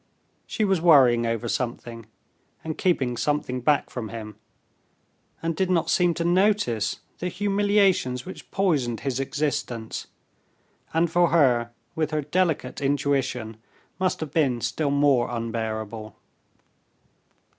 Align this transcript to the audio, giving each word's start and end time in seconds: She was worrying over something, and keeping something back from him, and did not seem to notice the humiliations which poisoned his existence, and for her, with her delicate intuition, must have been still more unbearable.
She 0.47 0.65
was 0.65 0.81
worrying 0.81 1.27
over 1.27 1.47
something, 1.47 2.07
and 2.63 2.75
keeping 2.75 3.15
something 3.17 3.61
back 3.61 3.91
from 3.91 4.09
him, 4.09 4.35
and 5.43 5.55
did 5.55 5.69
not 5.69 5.91
seem 5.91 6.15
to 6.15 6.25
notice 6.25 7.01
the 7.19 7.27
humiliations 7.29 8.25
which 8.25 8.49
poisoned 8.49 9.01
his 9.01 9.19
existence, 9.19 10.07
and 10.91 11.11
for 11.11 11.27
her, 11.29 11.69
with 11.93 12.09
her 12.09 12.21
delicate 12.23 12.81
intuition, 12.81 13.57
must 13.99 14.21
have 14.21 14.31
been 14.31 14.59
still 14.59 14.89
more 14.89 15.29
unbearable. 15.29 16.15